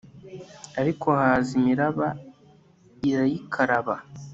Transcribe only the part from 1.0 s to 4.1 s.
haza imiraba irayikaraba